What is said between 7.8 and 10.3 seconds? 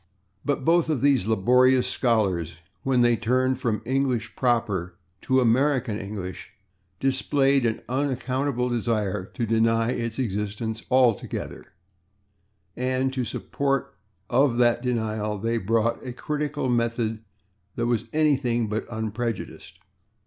unaccountable desire to deny its